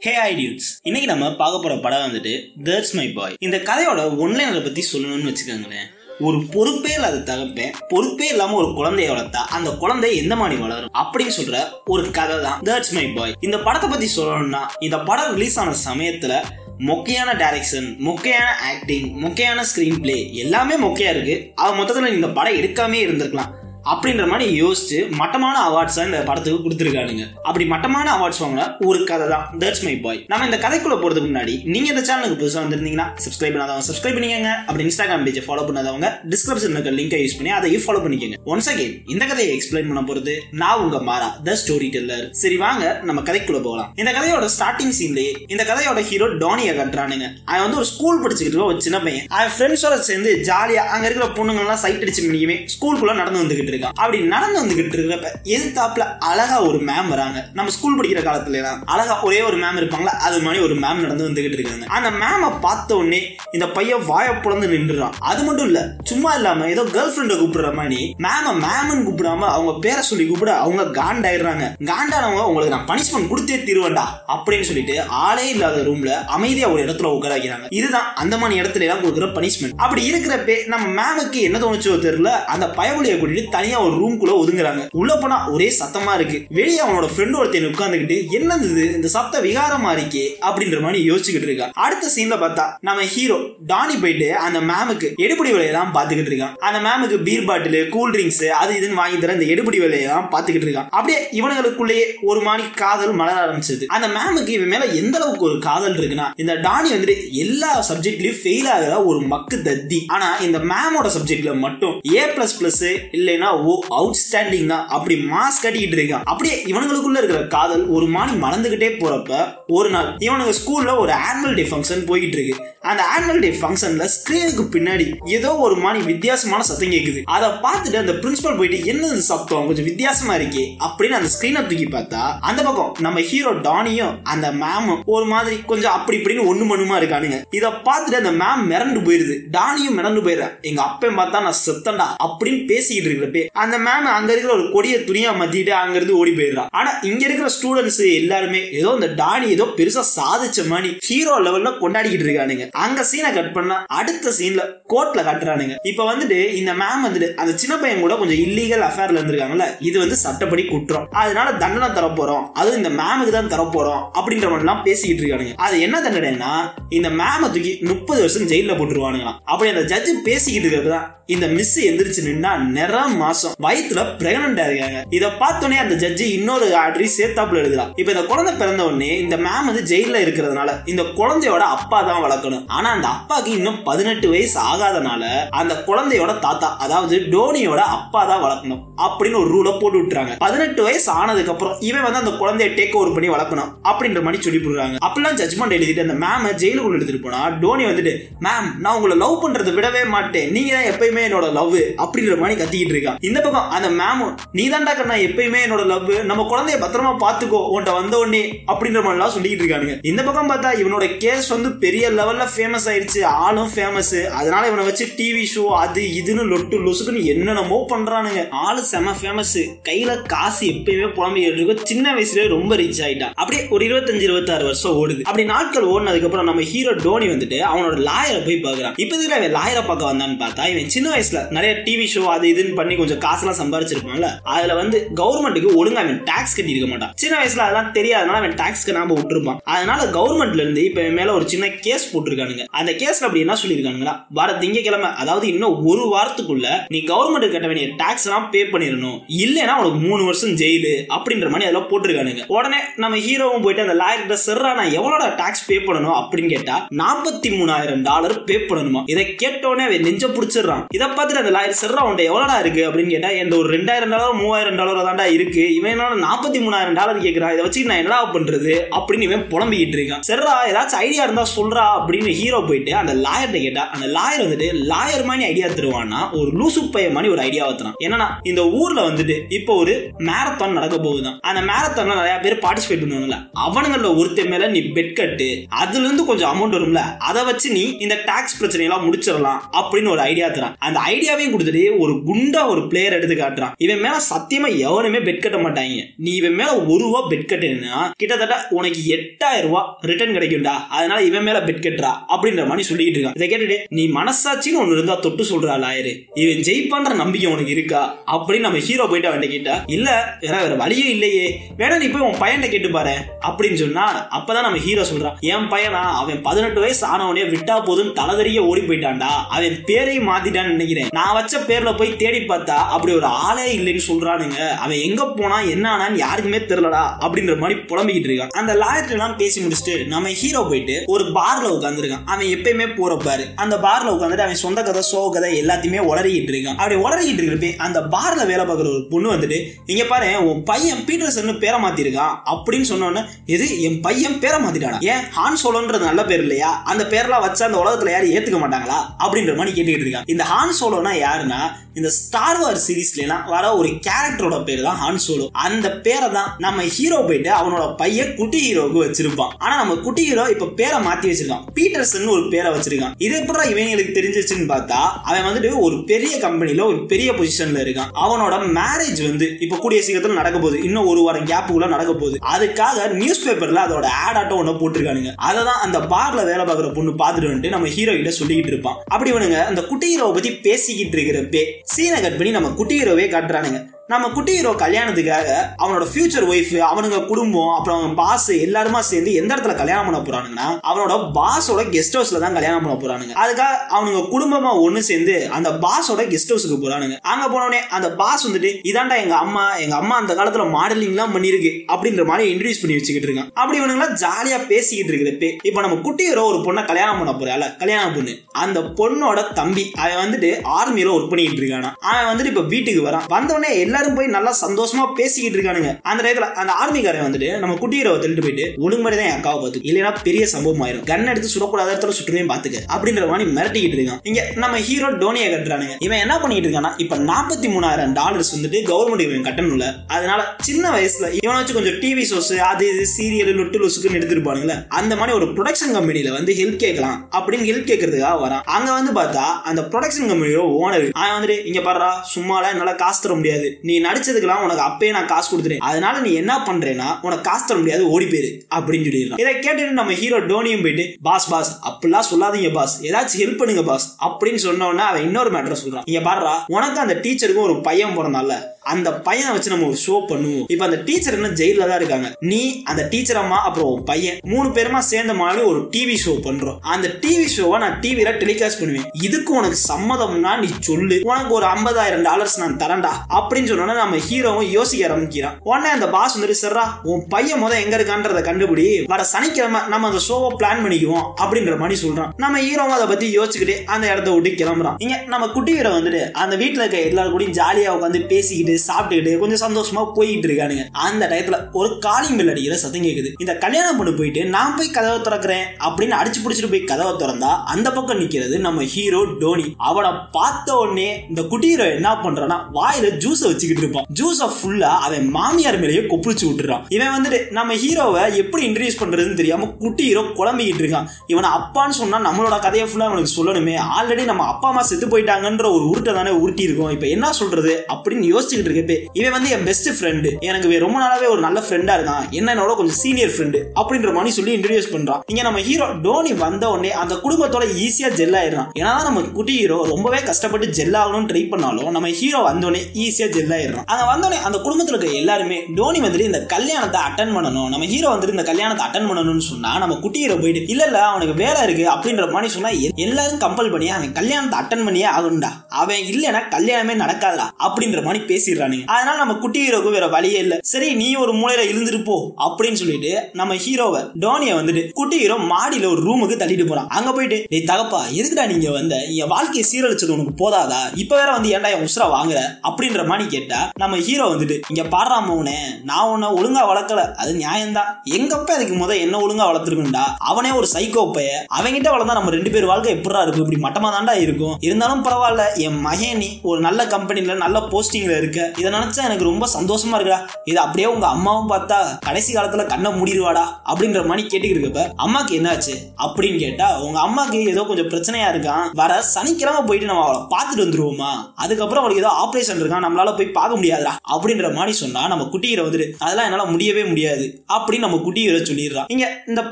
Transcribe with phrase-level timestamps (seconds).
[0.00, 4.84] ஹே ஐடியூட்ஸ் இன்னைக்கு நம்ம பார்க்க போற படம் வந்துட்டு தட்ஸ் மை பாய் இந்த கதையோட ஒன்லைனரை பத்தி
[4.92, 5.88] சொல்லணும்னு வச்சுக்கோங்களேன்.
[6.18, 11.32] ஒரு பொறுப்பே இல்லாத தகப்பேன் பொறுப்பே இல்லாம ஒரு குழந்தைய வளர்த்தா அந்த குழந்தை எந்த மாதிரி வளரும் அப்படின்னு
[11.38, 15.74] சொல்ற ஒரு கதை தான் தட்ஸ் மை பாய் இந்த படத்தை பத்தி சொல்லணும்னா இந்த படம் ரிலீஸ் ஆன
[15.84, 16.42] சமயத்துல
[16.78, 21.52] மொக்கையான டைரக்ஷன் மொக்கையான ஆக்டிங் மொக்கையான ஸ்கிரீன் பிளே எல்லாமே மொக்கையா இருக்கு.
[21.54, 23.57] அவ மொத்தத்துல இந்த படம் எடுக்காமே இருந்திருக்கலாம்.
[23.92, 27.24] அப்படின்ற மாதிரி யோசிச்சு மட்டமான அவார்ட்ஸ் இந்த படத்துக்கு கொடுத்துருக்கானுங்க.
[27.48, 29.44] அப்படி மட்டமான அவார்ட்ஸ் வாங்கின ஒரு கதை தான்.
[29.62, 33.86] தட்ஸ் மை பாய் நம்ம இந்த கதைக்குள்ள போறதுக்கு முன்னாடி நீங்க இந்த சேனலுக்கு புதுசாக வந்திருந்தீங்கன்னா சப்ஸ்கிரைப் பண்ணாதவங்க
[33.90, 34.52] சப்ஸ்கிரைப் பண்ணிக்கங்க.
[34.68, 38.38] அப்படி இன்ஸ்டாகிராம் பேஜை ஃபாலோ பண்ணாதவங்க டிஸ்கிரிப்ஷன் இருக்க லிங்கை யூஸ் பண்ணி அதையும் ஃபாலோ பண்ணிக்கங்க.
[38.52, 42.84] ஒன்ஸ் அகைன் இந்த கதையை எக்ஸ்பிளைன் பண்ண போறது நான் உங்க மாறா த ஸ்டோரி டெல்லர் சரி வாங்க
[43.10, 43.90] நம்ம கதைக்குள்ள போகலாம்.
[44.02, 47.26] இந்த கதையோட ஸ்டார்டிங் சீன்லயே இந்த கதையோட ஹீரோ டோனியை கட்டுறானுங்க.
[47.50, 49.26] அவன் வந்து ஒரு ஸ்கூல் படிச்சுக்கிட்டு இருக்க ஒரு சின்ன பையன்.
[49.36, 53.96] அவன் ஃப்ரெண்ட்ஸோட சேர்ந்து ஜாலியா அங்க இருக்கிற பொண்ணுங்க எல்லாம் சைட் அடிச்சு மினிக்குமே ஸ்கூலுக்குள்ள நடந்து வந்துகிட்டு இருக்கான்.
[54.02, 57.38] அப்படி நடந்து வந்துகிட்டு இருக்கிறப்ப எதிர்த்தாப்புல அழகா ஒரு மேம் வராங்க.
[57.52, 61.28] நம்ம ஸ்கூல் படிக்கிற காலத்துல எல்லாம் அழகா ஒரே ஒரு மேம் இருப்பாங்களா அது மாதிரி ஒரு மேம் நடந்து
[61.28, 61.86] வந்துகிட்டு இருக்காங்க.
[61.86, 63.20] அந்த மேம பார்த்த உடனே
[63.52, 65.16] இந்த பையன் வாய புலந்து நின்றுறான்.
[65.30, 70.02] அது மட்டும் இல்ல சும்மா இல்லாம ஏதோ கேர்ள் ஃப்ரெண்டை கூப்பிடுற மாதிரி மேம மேமன் கூப்பிடாம அவங்க பேரை
[70.02, 71.64] சொல்லி கூப்பிட அவங்க காண்டாயிடுறாங்க.
[71.90, 74.94] காண்டானவங்க உங்களுக்கு நான் பனிஷ்மெண்ட் கொடுத்தே தீருவேண்டா அப்படின்னு சொல்லிட்டு
[75.24, 79.76] ஆளே இல்லாத ரூம்ல அமைதியா ஒரு இடத்துல உட்கார வைக்கிறாங்க இதுதான் அந்த மாதிரி இடத்துல எல்லாம் கொடுக்குற பனிஷ்மெண்ட்
[79.84, 84.82] அப்படி இருக்கிறப்ப நம்ம மேமுக்கு என்ன தோணுச்சோ தெரியல அந்த பயவலியை கூட்டிட்டு தனியா ஒரு ரூம்குள்ள ஒதுங்குறாங்க.
[85.00, 86.38] உள்ள போனா ஒரே சத்தமா இருக்கு.
[86.58, 92.10] வெளியே அவனோட ஃப்ரெண்ட் ஒருத்தன் உட்காந்துக்கிட்டு என்னது இந்த சத்த விகாரமா இருக்கே அப்படின்ற மாதிரி யோசிச்சுக்கிட்டு இருக்கான் அடுத்த
[92.14, 93.36] சீன்ல பார்த்தா நம்ம ஹீரோ
[93.72, 96.54] டானி போயிட்டு அந்த மேமுக்கு எடுபடி வேலையெல்லாம் பாத்துக்கிட்டு இருக்கான்.
[96.68, 100.88] அந்த மேமுக்கு பீர் பாட்டில் கூல் ட்ரிங்க்ஸ் அது இதுன்னு வாங்கி தர இந்த எடுபடி வேலையெல்லாம் பாத்துக்கிட்டு இருக்கான்.
[100.98, 103.86] அப்படியே இவனுங்களுக்குள்ளேயே ஒரு மாதிரி காதல் மலர ஆரம்பிச்சது.
[103.98, 108.70] அந்த மேமுக்கு இவன் மேல எந்த அளவுக்கு ஒரு காதல் இருக்குன்னா இந்த டானி வந்துட்டு எல்லா சப்ஜெக்ட்லயும் ஃபெயில்
[108.76, 110.00] ஆகிற ஒரு மக்கு தத்தி.
[110.16, 112.84] ஆனா இந்த மேமோட சப்ஜெக்ட்ல மட்டும் ஏ பிளஸ் பிளஸ்
[113.18, 114.88] இல்லைன்னா ஓ அவுட் ஸ்டாண்டிங் தான்.
[114.88, 116.24] அப்படி மாஸ் கட்டிக்கிட்டு இருக்கான்.
[116.24, 119.40] அப்படியே இவனுங்களுக்குள்ள இருக்கிற காதல் ஒரு மாதிரி மறந்துகிட்டே போறப்ப
[119.78, 122.56] ஒரு நாள் இவனுங்க ஸ்கூல்ல ஒரு ஆனுவல் டே ஃபங்க்ஷன் போயிட்டு இருக்கு.
[122.90, 125.06] அந்த ஆனுவல் டே ஃபங்க்ஷன்ல ஸ்கிரீனுக்கு பின்னாடி
[125.38, 130.34] ஏதோ ஒரு மாதிரி வித்தியாசமான சத்தம் கேட்குது அதை பார்த்துட்டு அந்த பிரின்சிபல் போயிட்டு என்ன சத்தம் கொஞ்சம் வித்தியாசமா
[130.34, 130.64] இருக்கே.
[130.86, 135.92] அப்படின்னு அந்த ஸ்கிரீனை தூக்கி பார்த்தா அந்த பக்கம் நம்ம ஹீரோ டானியும் அந்த மேமும் ஒரு மாதிரி கொஞ்சம்
[135.92, 137.38] அப்படி இப்படின்னு ஒண்ணு மண்ணுமா இருக்கானுங்க.
[137.50, 139.36] இதை பார்த்துட்டு அந்த மேம் மிரண்டு போயிருது.
[139.56, 140.54] டானியும் மிரண்டு போயிடுறேன்.
[140.60, 145.30] எங்க அப்பையும் பார்த்தா நான் செத்தண்டா அப்படின்னு பேசிக்கிட்டு இருக்கிறப்ப அந்த மேம் அங்க இருக்கிற ஒரு கொடிய துணியா
[145.40, 150.04] மத்திட்டு அங்க இருந்து ஓடி போயிடுறான் ஆனா இங்க இருக்கிற ஸ்டூடெண்ட்ஸ் எல்லாருமே ஏதோ இந்த டானி ஏதோ பெருசா
[150.16, 152.66] சாதிச்ச மாதிரி ஹீரோ லெவல்ல கொண்டாடிக்கிட்டு இருக்கானுங்க.
[152.84, 155.76] அங்க சீனை கட் பண்ணா அடுத்த சீன்ல கோர்ட்ல காட்டுறானுங்க.
[155.92, 160.16] இப்ப வந்துட்டு இந்த மேம் வந்துட்டு அந்த சின்ன பையன் கூட கொஞ்சம் இல்லீகல் அஃபேர்ல இருந்திருக்காங்கல்ல இது வந்து
[160.24, 161.08] சட்டப்படி குற்றம்.
[161.22, 162.46] அதனால தண்டனை தரப்போறோம் போறோம்.
[162.60, 165.54] அதுவும் இந்த மேமுக்கு தான் தரப்போறோம் போறோம் அப்படின்ற மாதிரி எல்லாம் பேசிக்கிட்டு இருக்கானுங்க.
[165.66, 166.52] அது என்ன தண்டனைனா
[166.98, 169.38] இந்த மேம தூக்கி முப்பது வருஷம் ஜெயில போட்டுருவானுங்களாம்.
[169.52, 175.00] அப்படி அந்த ஜட்ஜு பேசிக்கிட்டு இருக்கிறது தான் இந்த மிஸ் எந்திரிச்சு நின்னா நிறம் மாசம் வயிற்றுல பிரெக்னண்டா இருக்காங்க.
[175.18, 179.68] இதை பார்த்தோன்னே அந்த ஜட்ஜி இன்னொரு ஆர்டரி சேர்த்தாப்புல எழுதுறான் இப்ப இந்த குழந்தை பிறந்த உடனே இந்த மேம்
[179.70, 182.64] வந்து ஜெயில இருக்கிறதுனால இந்த குழந்தையோட அப்பா தான் வளர்க்கணும்.
[182.76, 185.22] ஆனா அந்த அப்பாக்கு இன்னும் பதினெட்டு வயசு ஆகாதனால
[185.60, 190.32] அந்த குழந்தையோட தாத்தா அதாவது டோனியோட அப்பா தான் வளர்க்கணும் அப்படின்னு ஒரு ரூலை போட்டு விட்டுறாங்க.
[190.44, 194.60] பதினெட்டு வயசு ஆனதுக்கு அப்புறம் இவன் வந்து அந்த குழந்தைய டேக் ஓவர் பண்ணி வளர்க்கணும் அப்படின்ற மாதிரி சொல்லி
[194.64, 198.14] போடுறாங்க அப்படிலாம் ஜட்மெண்ட் எழுதிட்டு அந்த மேம ஜெயிலுக்குள்ள எடுத்துட்டு போனா டோனி வந்துட்டு
[198.46, 200.48] மேம் நான் உங்களை லவ் பண்றதை விடவே மாட்டேன்.
[200.56, 204.92] நீங்க தான் எப்பயுமே என்னோட லவ் அப்படின்ற மாதிரி கத்திக்கிட்டு இருக்கான் இந்த பக்கம் அந்த மேமும் நீ தான்டா
[204.96, 209.94] கண்ணா எப்பயுமே என்னோட லவ் நம்ம குழந்தைய பத்திரமா பாத்துக்கோ உன்ட்ட வந்த உடனே அப்படின்ற மாதிரிலாம் சொல்லிட்டு இருக்கானுங்க.
[210.02, 215.06] இந்த பக்கம் பார்த்தா இவனோட கேஸ் வந்து பெரிய லெவல்ல ஃபேமஸ் ஆயிடுச்சு ஆளும் ஃபேமஸ் அதனால இவனை வச்சு
[215.18, 218.42] டிவி ஷோ அது இதுன்னு லொட்டு லொசுக்குன்னு என்னென்னமோ பண்றானுங்க.
[218.50, 219.56] ஆளு செம ஃபேமஸ்
[219.88, 223.34] கையில காசு எப்பயுமே புலம்பிக்கிட்டு இருக்கும் சின்ன வயசுலயே ரொம்ப ரீச் ஆயிட்டான்.
[223.34, 225.22] அப்படியே ஒரு இருபத்தஞ்சு இருபத்தாறு வருஷம் ஓடுது.
[225.22, 229.56] அப்படி நாட்கள் ஓடினதுக்கு அப்புறம் நம்ம ஹீரோ டோனி வந்துட்டு அவனோட லாயரை போய் பாக்குறான் இப்ப இதுல அவன்
[229.58, 233.58] லாயரை பார்க்க வந்தான்னு பார்த்தா இவன் சின்ன வயசுல நிறைய டிவி ஷோ அது இதுன்னு பண்ணி கொஞ்சம் காசுலாம்
[233.60, 237.12] சம்பாரிச்சிருப்பான்ல அதுல வந்து கவர்மெண்ட்டுக்கு ஒழுங்கா அவன் டாக்ஸ் கட்டி இருக்க மாட்டான்.
[237.14, 239.56] சின்ன வயசுல அதெல்லாம் தெரியாதனால அவன் டாக்ஸ்க்கு நாம விட்டுருப்பான்.
[239.64, 242.64] அதனால கவர்மெண்ட்ல இருந்து இப்ப மேல ஒரு சின்ன கேஸ் போட்டிருக்கானுங்க.
[242.70, 244.24] அந்த கேஸ்ல அப்படி என்ன சொல்லியிருக்கானுங்களா?
[244.30, 249.18] வர திங்கக்கிழமை அதாவது இன்னும் ஒரு வாரத்துக்குள்ள நீ கவர்மெண்ட் கட்ட வேண்டிய டாக்ஸ் எல்லாம் பே பண்ணிடணும்.
[249.38, 252.44] இல்லைன்னா உனக்கு மூணு வருஷம் ஜெயிலு அப்படின்ற மாதிரி அதெல்லாம் போட்டிருக்கானுங்க.
[252.46, 256.18] உடனே நம்ம ஹீரோவும் போயிட்டு அந்த லாயர்கிட்ட சர்ரா நான் எவ்வளோட டாக்ஸ் பே பண்ணணும்?
[256.22, 259.02] அப்படின்னு கேட்டா நாற்பத்தி மூணாயிரம் டாலர் பே பண்ணணுமா?
[259.06, 260.84] இதை கேட்டோடனே அவன் நெஞ்ச பிடிச்சிடுறான்.
[260.94, 262.90] இதை பார்த்துட்டு அந்த லாயர் சர்ரா உன்ட்ட எவ்வளோடா இருக்கு?
[262.98, 265.74] அப்படின்னு கேட்டா எந்த ஒரு ரெண்டாயிரம் டாலர் மூவாயிரம் டாலர் தான்டா இருக்கு.
[265.74, 268.72] இவன் என்னோட நாற்பத்தி மூணாயிரம் டாலர் கேட்கிறான் இதை வச்சு நான் என்னடா பண்றது?
[268.98, 270.22] அப்படின்னு இவன் புலம்பிக்கிட்டு இருக்கான்.
[270.28, 275.24] சரிடா ஏதாச்சும் ஐடியா இருந்தா சொல்றா அப்படின்னு ஹீரோ போயிட்டு அந்த லாயர்கிட்ட கேட்டா அந்த லாயர் வந்துட்டு லாயர்
[275.24, 277.96] மாதிரி ஐடியா தருவான்னா ஒரு லூசு பைய மாதிரி ஒரு ஐடியா வத்துறான்.
[278.04, 281.38] என்னன்னா இந்த ஊர்ல வந்துட்டு இப்போ ஒரு மேரத்தான் நடக்க போகுதான்.
[281.40, 283.38] அந்த மேரத்தான்ல நிறைய பேர் பார்ட்டிசிபேட் பண்ணுவாங்கல்ல.
[283.66, 287.02] அவனுங்கள ஒருத்தர் மேல நீ பெட் கட்டு அதுல இருந்து கொஞ்சம் அமௌண்ட் வரும்ல.
[287.18, 290.76] அதை வச்சு நீ இந்த டாக்ஸ் பிரச்சனை எல்லாம் முடிச்சிடலாம் அப்படின்னு ஒரு ஐடியா தரான்.
[290.78, 293.72] அந்த ஐடியாவையும் கொடுத்துட்டு ஒரு குண்டா ஒரு பிளேயர் எடுத்து காட்டுறான்.
[293.76, 296.04] இவன் மேல சத்தியமா எவனுமே பெட் கட்ட மாட்டாங்க.
[296.16, 300.74] நீ இவன் மேல ஒரு ரூபா பெட் கட்டினா கிட்டத்தட்ட உனக்கு எட்டாயிரம் ரூபா ரிட்டர்ன் கிடைக்கும்டா.
[300.88, 303.42] அதனால இவன் மேல பெட் கட்டுறா அப்படின்ற மாதிரி சொல்லிட்டு இருக்கான்.
[303.42, 306.12] இதை கேட்டுட்டு நீ மனசாட்சின்னு ஒண்ணு இருந்தா தொட்டு சொல்றா லாயரு.
[306.34, 308.02] இவன் ஜெயிப்பான்ற நம்பிக்கை உனக்கு இருக்கா?
[308.32, 311.60] அப்படின்னு நம்ம ஹீரோ போயிட்டு அவன் கேட்டா இல்ல வேற வேற வழியே இல்லையே.
[311.78, 313.16] வேணா நீ போய் உன் பையனை கேட்டு பாரு.
[313.48, 318.58] அப்படின்னு சொன்னா அப்பதான் நம்ம ஹீரோ சொல்றான் என் பையனா அவன் பதினெட்டு வயசு ஆனவனே விட்டா போதும் தலைதறிய
[318.58, 319.30] ஓடி போயிட்டான்டா.
[319.48, 321.08] அவன் பேரையும் மாத்திட்டான்னு நினைக்கிறேன்.
[321.10, 324.68] நான் வச்ச பேர்ல போய் தேடி பார்த்தா அப்படி ஒரு ஆளே இல்லைன்னு சொல்றானுங்க.
[324.68, 328.48] அவன் எங்க போனா என்னனான்னு யாருக்குமே தெரியலடா அப்படின்ற மாதிரி புலம்பிக்கிட்டு இருக்கான்.
[328.48, 333.46] அந்த லாயர்ட்ட எல்லாம் பேசி முடிச்சுட்டு நம்ம ஹீரோ போயிட்டு ஒரு பார்ல உட்காந்துருக்கான் அவன் எப்பயுமே போற பாரு
[333.56, 336.76] அந்த பார்ல உட்காந்துட்டு அவன் சொந்த கதை சோக கதை எல்லாத்தையுமே உளறிக்கிட்டு இருக்கான்.
[336.76, 341.58] அப்படி உளறிக்கிட்டு இருக்கிறப்ப அந்த பார்ல வேலை பார்க்குற ஒரு பொண்ணு வந்துட்டு இங்க பாரு உன் பையன் பீட்டர்சன்
[341.58, 342.34] பேரை மாத்திருக்கான்.
[342.46, 343.82] அப்படின்னு சொன்னோன்னு எது?
[343.82, 344.98] என் பையன் பேரை மாத்திட்டானா?
[345.00, 346.82] ஏன் ஹான் சோலோன்றது நல்ல பேர் இல்லையா?
[346.82, 348.98] அந்த பேர்லாம் வச்சா அந்த உலகத்துல யாரும் ஏத்துக்க மாட்டாங்களா?
[349.18, 350.28] அப்படின்ற மாதிரி கேட்டுக்கிட்டு இருக்கான்.
[350.28, 351.60] இந்த ஹான் சோலோனா யாருன்னா
[351.94, 356.84] இந்த ஸ்டார் வார் சீரீஸ்லாம் வர ஒரு கேரக்டரோட பேர் தான் ஹான் சோலோ அந்த பேரை தான் நம்ம
[356.96, 359.52] ஹீரோ போயிட்டு அவனோட பையன் குட்டி ஹீரோவுக்கு வச்சிருப்பான்.
[359.64, 361.64] ஆனா நம்ம குட்டி ஹீரோ இப்ப பேரை மாத்தி வச்சிருக்கான்.
[361.76, 363.14] பீட்டர்சன் ஒரு பேரை வச்சிருக்கான்.
[363.26, 368.10] இது எப்படி இவங்களுக்கு தெரிஞ்சிச்சுன்னு பார்த்தா அவன் வந்துட்டு ஒரு பெரிய கம்பெனில ஒரு பெரிய பொசிஷன்ல இருக்கான்.
[368.24, 370.78] அவனோட மேரேஜ் வந்து இப்ப கூடிய சீக்கிரத்தில் நடக்க போகுது.
[370.88, 372.38] இன்னும் ஒரு வாரம் கேப்புக்குள்ள நடக்க போகுது.
[372.54, 375.32] அதுக்காக நியூஸ் பேப்பர்ல அதோட ஆட் ஆட்டோ ஒன்று போட்டிருக்கானுங்க.
[375.48, 378.98] அதை தான் அந்த பார்ல வேலை பார்க்குற பொண்ணு பார்த்துட்டு வந்துட்டு நம்ம ஹீரோ கிட்ட சொல்லிக்கிட்டு இருப்பான்.
[379.14, 381.64] அப்படி இவனுங்க அந்த குட்டி ஹீரோவை பத்தி பேசிக்கிட்டு இருக்கிறப்பே
[381.94, 383.78] சீனை கட் பண்ணி நம்ம குட்டியரவே காட்டுறானுங்க.
[384.12, 389.50] நம்ம குட்டி ஹீரோ கல்யாணத்துக்காக அவனோட ஃபியூச்சர் ஒய்ஃப் அவனுங்க குடும்பம் அப்புறம் அவன் பாஸ் எல்லாருமா சேர்ந்து எந்த
[389.54, 393.34] இடத்துல கல்யாணம் பண்ண போறானுங்கன்னா அவனோட பாஸோட கெஸ்ட் ஹவுஸ்ல தான் கல்யாணம் பண்ண போறானுங்க.
[393.42, 397.18] அதுக்காக அவனுங்க குடும்பமா ஒண்ணு சேர்ந்து அந்த பாஸோட கெஸ்ட் ஹவுஸுக்கு போறானுங்க.
[397.32, 401.72] அங்க போனோடனே அந்த பாஸ் வந்துட்டு இதாண்டா எங்க அம்மா எங்க அம்மா அந்த காலத்துல மாடலிங் எல்லாம் பண்ணிருக்கு
[401.94, 403.52] அப்படின்ற மாதிரி இன்ட்ரடியூஸ் பண்ணி வச்சுக்கிட்டு இருக்கான்.
[403.54, 408.14] அப்படி இவனுங்களாம் ஜாலியா பேசிக்கிட்டு இருக்கிறப்ப இப்ப நம்ம குட்டி ஹீரோ ஒரு பொண்ணை கல்யாணம் பண்ண போறால கல்யாணம்
[408.14, 408.34] பொண்ணு.
[408.64, 411.92] அந்த பொண்ணோட தம்பி அவன் வந்துட்டு ஆர்மியில ஒர்க் பண்ணிட்டு இருக்கானா.
[412.10, 413.28] அவன் வந்துட்டு இப்ப வீட்டுக்கு வரான்.
[413.36, 415.90] வந்தோடனே எல்லாரும் போய் நல்லா சந்தோஷமா பேசிக்கிட்டு இருக்கானுங்க.
[416.10, 419.80] அந்த நேரத்துல அந்த ஆர்மிக்காரன் வந்துட்டு நம்ம குட்டியரை ஹீரோவை தள்ளிட்டு போயிட்டு ஒழுங்குபடி தான் என் அக்காவை பார்த்து
[419.88, 421.02] இல்லைன்னா பெரிய சம்பவம் ஆயிரும்.
[421.10, 422.82] கன் எடுத்து சுடக்கூடாத இடத்துல சுட்டுவேன் பாத்துக்க.
[422.94, 424.20] அப்படின்ற மாதிரி மிரட்டிக்கிட்டு இருக்கான்.
[424.22, 425.94] இங்க நம்ம ஹீரோ டோனியை கட்டுறானுங்க.
[426.06, 429.88] இவன் என்ன பண்ணிட்டு இருக்கானா இப்ப நாற்பத்தி மூணாயிரம் டாலர்ஸ் வந்துட்டு கவர்மெண்ட் இவன் கட்டணும்ல.
[430.06, 434.78] அதனால சின்ன வயசுல இவனை வச்சு கொஞ்சம் டிவி ஷோஸ் அது இது சீரியல் லொட்டு லொசுக்குன்னு எடுத்துருப்பானுங்களே.
[435.00, 438.64] அந்த மாதிரி ஒரு ப்ரொடக்ஷன் கம்பெனியில வந்து ஹெல்ப் கேட்கலாம் அப்படின்னு ஹெல்ப் கேட்கறதுக்காக வரான்.
[438.76, 443.34] அங்க வந்து பார்த்தா அந்த ப்ரொடக்ஷன் கம்பெனியோட ஓனர் அவன் வந்துட்டு இங்க பாடுறா சும்மாலாம் என்னால காசு தர
[443.34, 443.66] முடியாது.
[443.88, 448.04] நீ நடிச்சதுக்கெல்லாம் உனக்கு அப்பயே நான் காசு கொடுத்துறேன் அதனால நீ என்ன பண்றேன்னா உனக்கு காசு தர முடியாது
[448.14, 452.96] ஓடி போயிரு அப்படின்னு சொல்லிடுறான் இதை கேட்டுட்டு நம்ம ஹீரோ டோனியும் போயிட்டு பாஸ் பாஸ் அப்படிலாம் சொல்லாதீங்க பாஸ்.
[453.08, 456.06] ஏதாச்சும் ஹெல்ப் பண்ணுங்க பாஸ் அப்படின்னு சொன்ன உடனே அவன் இன்னொரு மேட்டர் சொல்றான்.
[456.10, 458.56] இங்க பாடுறா உனக்கு அந்த டீச்சருக்கும் ஒரு பையன் பிறந்தால
[458.92, 460.66] அந்த பையனை வச்சு நம்ம ஒரு ஷோ பண்ணுவோம்.
[460.72, 462.28] இப்ப அந்த டீச்சர் என்ன ஜெயில தான் இருக்காங்க.
[462.50, 466.78] நீ அந்த டீச்சர் அம்மா அப்புறம் பையன் மூணு பேருமா சேர்ந்த மாதிரி ஒரு டிவி ஷோ பண்றோம்.
[466.94, 469.08] அந்த டிவி ஷோவை நான் டிவில டெலிகாஸ்ட் பண்ணுவேன்.
[469.26, 471.18] இதுக்கு உனக்கு சம்மதம்னா நீ சொல்லு.
[471.30, 475.56] உனக்கு ஒரு ஐம்பதாயிரம் டாலர்ஸ் நான் தரேன்டா அப்படின்னு சொன்னோன்னா நம்ம ஹீரோவும் யோசிக்க ஆரம்பிக்கிறான்.
[475.70, 478.86] உடனே அந்த பாஸ் வந்துட்டு சர்ரா உன் பையன் முத எங்க இருக்கான்றத கண்டுபிடி.
[479.12, 482.30] வர சனிக்கிழமை நம்ம அந்த ஷோவை பிளான் பண்ணிக்குவோம் அப்படின்ற மாதிரி சொல்றான்.
[482.44, 484.96] நம்ம ஹீரோவும் அதை பத்தி யோசிச்சுக்கிட்டு அந்த இடத்த விட்டு கிளம்புறான்.
[485.04, 489.62] இங்க நம்ம குட்டி ஹீரோ வந்துட்டு அந்த வீட்டுல இருக்க எல்லாரும் கூடயும் ஜாலியா உட்காந்து பேசிக்கிட்டு சாப்பிட்டுக்கிட்டு கொஞ்சம்
[489.64, 490.84] சந்தோஷமா போயிட்டு இருக்கானுங்க.
[491.06, 493.32] அந்த டயத்துல ஒரு காலிங் பெல் அடிக்கிற சத்தம் கேக்குது.
[493.44, 497.88] இந்த கல்யாணம் பண்ணி போயிட்டு நான் போய் கதவை திறக்கிறேன் அப்படின்னு அடிச்சு பிடிச்சிட்டு போய் கதவை திறந்தா அந்த
[497.98, 499.66] பக்கம் நிக்கிறது நம்ம ஹீரோ டோனி.
[499.90, 503.28] அவனை பார்த்த உடனே இந்த குட்டி ஹீரோ என்ன பண்றான்னா வாயில வச்சு
[503.68, 504.06] வச்சுக்கிட்டு இருப்பான்.
[504.18, 506.82] ஜூஸ ஃபுல்லா அவன் மாமியார் மேலேயே கொப்பிடிச்சு விட்டுறான்.
[506.96, 511.08] இவன் வந்துட்டு நம்ம ஹீரோவை எப்படி இன்ட்ரடியூஸ் பண்றதுன்னு தெரியாம குட்டி ஹீரோ குழம்பிக்கிட்டு இருக்கான்.
[511.32, 513.74] இவனை அப்பான்னு சொன்னா நம்மளோட கதையை ஃபுல்லா அவனுக்கு சொல்லணுமே.
[513.98, 516.92] ஆல்ரெடி நம்ம அப்பா அம்மா செத்து போயிட்டாங்கன்ற ஒரு உருட்டை தானே உருட்டி இருக்கோம்.
[516.96, 521.40] இப்ப என்ன சொல்றது அப்படின்னு யோசிச்சுக்கிட்டு இருக்கப்பே இவன் வந்து என் பெஸ்ட் ஃப்ரெண்டு எனக்கு ரொம்ப நாளாவே ஒரு
[521.46, 522.24] நல்ல ஃப்ரெண்டா இருக்கான்.
[522.38, 525.22] என்னோட கொஞ்சம் சீனியர் ஃப்ரெண்டு அப்படின்ற மாதிரி சொல்லி இன்ட்ரடியூஸ் பண்றான்.
[525.30, 528.68] இங்க நம்ம ஹீரோ டோனி வந்த உடனே அந்த குடும்பத்தோட ஈஸியா ஜெல் ஆயிடுறான்.
[528.80, 533.47] ஏன்னா நம்ம குட்டி ஹீரோ ரொம்பவே கஷ்டப்பட்டு ஜெல் ஆகணும்னு ட்ரை பண்ணாலும் நம்ம ஹீரோ வந்தோடனே ஈஸியா ஜெல்
[533.56, 538.08] ஆயிடுறான் அங்கே வந்தோடனே அந்த குடும்பத்தில் இருக்க எல்லாருமே டோனி வந்துட்டு இந்த கல்யாணத்தை அட்டன் பண்ணணும் நம்ம ஹீரோ
[538.14, 541.84] வந்துட்டு இந்த கல்யாணத்தை அட்டன் பண்ணணும்னு சொன்னா நம்ம குட்டி ஹீரோ போயிட்டு இல்ல இல்ல அவனுக்கு வேலை இருக்கு
[541.94, 542.70] அப்படின்ற மாதிரி சொன்னா
[543.06, 545.50] எல்லாரும் கம்பல் பண்ணி அவன் கல்யாணத்தை அட்டன் பண்ணியே ஆகணும்டா.
[545.68, 548.84] அவன் இல்லைன்னா கல்யாணமே நடக்காதா அப்படின்ற மாதிரி பேசிடுறானுங்க.
[548.84, 550.58] அதனால நம்ம குட்டி ஹீரோக்கு வேற வழியே இல்ல.
[550.62, 556.02] சரி நீ ஒரு மூலையில இருந்துருப்போ அப்படின்னு சொல்லிட்டு நம்ம ஹீரோவை டோனியை வந்துட்டு குட்டி ஹீரோ மாடியில ஒரு
[556.02, 556.88] ரூமுக்கு தள்ளிட்டு போறான்.
[556.88, 558.94] அங்க போயிட்டு நீ தகப்பா எதுக்குடா நீங்க வந்த?
[559.20, 560.80] என் வாழ்க்கையை சீரழிச்சது உனக்கு போதாதா?
[560.94, 562.40] இப்ப வேற வந்து ஏன்டா என் உசுரா வாங்குற?
[562.68, 565.56] அப்படின்ற மாதிரி கேட்டா நம்ம ஹீரோ வந்துட்டு இங்க பாடுறா மௌனே
[565.88, 567.90] நான் உன்னை ஒழுங்கா வளர்க்கல அது நியாயம்தான்.
[568.16, 572.68] எங்கப்ப அதுக்கு முத என்ன ஒழுங்கா வளர்த்துருக்குண்டா அவனே ஒரு சைக்கோ பைய அவங்கிட்ட வளர்ந்தா நம்ம ரெண்டு பேர்
[572.70, 573.44] வாழ்க்கை எப்படா இருக்கும்?
[573.44, 574.54] இப்படி மட்டமா தாண்டா இருக்கும்?
[574.60, 578.40] இருந்தாலும் பரவாயில்ல என் மகேனி ஒரு நல்ல கம்பெனில நல்ல போஸ்டிங்ல இருக்க.
[578.60, 581.78] இதை நினைச்சா எனக்கு ரொம்ப சந்தோஷமா இருக்கா இது அப்படியே உங்க அம்மாவும் பார்த்தா
[582.08, 585.74] கடைசி காலத்துல கண்ணை மூடிடுவாடா அப்படின்ற மாதிரி கேட்டுக்கிட்டு இருக்கப்ப அம்மாக்கு என்னாச்சு?
[586.04, 588.64] அப்படின்னு கேட்டா உங்க அம்மாக்கு ஏதோ கொஞ்சம் பிரச்சனையா இருக்கான்.
[588.82, 591.10] வர சனிக்கிழமை போயிட்டு நம்ம அவளை பார்த்துட்டு வந்துருவோமா?
[591.44, 595.86] அதுக்கப்புறம் அவளுக்கு ஏதோ ஆபரேஷன் இருக்கான் நம்மளால போய் பார்க்க முடியாதுடா அப்படின்ற மாதிரி சொன்னா நம்ம குட்டியரை வந்துட்டு
[595.98, 599.42] அதெல்லாம் என்னால முடியவே முடியாது அப்படின்னு நம்ம குட்டியரை சொல்லிடுறான் இங்க இந்த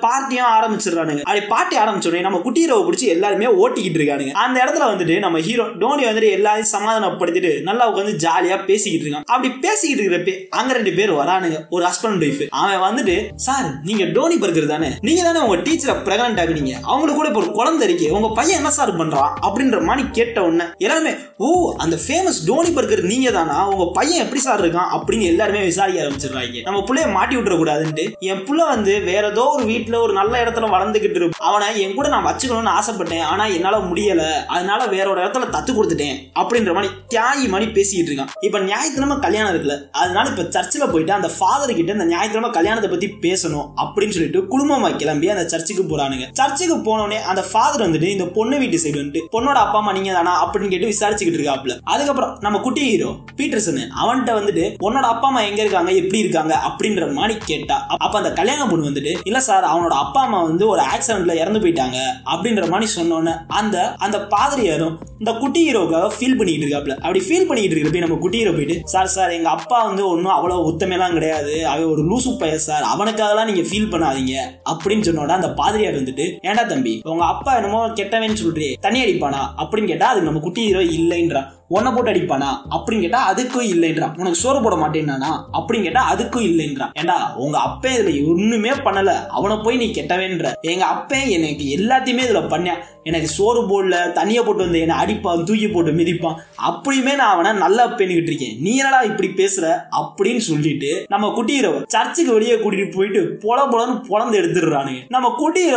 [0.05, 1.23] பார்ட்டியும் ஆரம்பிச்சிடுறானுங்க.
[1.23, 4.31] அப்படி பாட்டி ஆரம்பிச்சோடனே நம்ம குட்டியரை பிடிச்சி எல்லாருமே ஓட்டிக்கிட்டு இருக்கானுங்க.
[4.31, 9.25] அந்த இடத்துல வந்துட்டு நம்ம ஹீரோ டோனி வந்துட்டு எல்லாரையும் சமாதானப்படுத்திட்டு நல்லா உட்காந்து ஜாலியா பேசிக்கிட்டு இருக்கான்.
[9.25, 11.67] அப்படி பேசிக்கிட்டு இருக்கிறப்ப அங்க ரெண்டு பேர் வரானுங்க.
[11.71, 14.91] ஒரு ஹஸ்பண்ட் ஒய்ஃப் அவன் வந்துட்டு சார் நீங்க டோனி பர்கர் தானே?
[15.01, 18.13] நீங்க தானே உங்க டீச்சரை பிரெக்னன்ட் ஆகுனீங்க அவங்களுக்கு கூட இப்போ ஒரு குழந்தை இருக்கு.
[18.13, 19.33] உங்க பையன் என்ன சார் பண்றான்?
[19.47, 23.66] அப்படின்ற மாதிரி கேட்ட உடனே எல்லாருமே ஓ அந்த ஃபேமஸ் டோனி பர்கர் நீங்க தானா?
[23.67, 28.63] உங்க பையன் எப்படி சார் இருக்கான் அப்படின்னு எல்லாருமே விசாரிக்க ஆரம்பிச்சிடுறாங்க நம்ம புள்ளைய மாட்டி விட்டுறக்கூடாதுன்ட்டு என் புள்ள
[28.69, 32.75] வந்து வேற ஏதோ ஒரு வீட்டுல ஒரு நல்ல இடத்துல வளர்ந்துகிட்டு இருக்கும் அவனை என் கூட நான் வச்சுக்கணும்னு
[32.79, 33.25] ஆசைப்பட்டேன்.
[33.33, 34.23] ஆனா என்னால முடியல.
[34.47, 38.33] அதனால வேற ஒரு இடத்துல தத்து கொடுத்துட்டேன் அப்படின்ற மாதிரி தியாகி மாதிரி பேசிக்கிட்டு இருக்கான்.
[38.41, 43.09] இப்ப ஞாயிற்றுக்கிழமை கல்யாணம் இருக்குல்ல அதனால இப்ப சர்ச்சில் போயிட்டு அந்த ஃபாதர் கிட்ட இந்த ஞாயிற்றுக்கிழமை கல்யாணத்தை பத்தி
[43.27, 46.27] பேசணும் அப்படின்னு சொல்லிட்டு குடும்பமா கிளம்பி அந்த சர்ச்சுக்கு போறானுங்க.
[46.33, 50.35] சர்ச்சுக்கு போனோடனே அந்த ஃபாதர் வந்துட்டு இந்த பொண்ணு வீட்டு சைடு வந்துட்டு பொண்ணோட அப்பா அம்மா நீங்க தானா
[50.45, 53.11] அப்படின்னு கேட்டு விசாரிச்சுக்கிட்டு இருக்காப்ல அதுக்கப்புறம் நம்ம குட்டி ஹீரோ
[53.57, 55.91] பீட்டர்சன் அவன்கிட்ட வந்துட்டு உன்னோட அப்பா அம்மா எங்க இருக்காங்க?
[56.01, 56.55] எப்படி இருக்காங்க?
[56.69, 60.83] அப்படின்ற மாதிரி கேட்டா அப்ப அந்த கல்யாண பொண்ணு வந்துட்டு இல்ல சார் அவனோட அப்பா அம்மா வந்து ஒரு
[60.93, 61.99] ஆக்சிடென்ட்ல இறந்து போயிட்டாங்க.
[62.33, 66.97] அப்படின்ற மாதிரி சொன்னோன்னே அந்த அந்த பாதிரியாரும் இந்த குட்டி ஹீரோக்காக ஃபீல் பண்ணிட்டு இருக்காப்ல.
[67.05, 70.59] அப்படி ஃபீல் பண்ணிட்டு இருக்கிறப்ப நம்ம குட்டி ஹீரோ போயிட்டு சார் சார் எங்க அப்பா வந்து ஒன்றும் அவ்வளோ
[70.71, 71.55] உத்தமையெல்லாம் கிடையாது.
[71.67, 74.35] அவன் ஒரு லூசு பையன் சார் அவனுக்காகலாம் நீங்க ஃபீல் பண்ணாதீங்க.
[74.73, 79.43] அப்படின்னு சொன்னோட அந்த பாதிரியார் வந்துட்டு ஏன்டா தம்பி உங்க அப்பா என்னமோ கெட்டவேன்னு சொல்றே தண்ணி அடிப்பானா?
[79.63, 82.49] அப்படின்னு கேட்டா அதுக்கு நம்ம குட்டி ஹீரோ இல்லைன்றான் உன்னை போட்டு அடிப்பானா?
[82.71, 84.19] அப்படின்னு கேட்டா அதுக்கும் இல்லைன்றான்.
[84.19, 86.91] உனக்கு சோறு போட மாட்டேன்னா அப்படின்னு கேட்டா அதுக்கும் இல்லைன்றான்.
[86.93, 89.27] ஏண்டா உங்க அப்பே இதுல ஒண்ணுமே பண்ணல.
[89.27, 90.53] அவனை போய் நீ கெட்டவேன்ற.
[90.61, 95.69] எங்க அப்பே எனக்கு எல்லாத்தையுமே இதுல பண்ண எனக்கு சோறு போடல தண்ணியை போட்டு வந்து என்னை அடிப்பான் தூக்கி
[95.69, 96.35] போட்டு மிதிப்பான்.
[96.69, 98.57] அப்படியுமே நான் அவனை நல்லா பேணிக்கிட்டு இருக்கேன்.
[98.61, 99.81] நீ என்னடா இப்படி பேசுற?
[100.01, 105.05] அப்படின்னு சொல்லிட்டு நம்ம குட்டி சர்ச்சுக்கு வெளியே கூட்டிட்டு போயிட்டு பொல பொலன்னு பொழந்து எடுத்துடுறானுங்க.
[105.09, 105.73] நம்ம குட்டி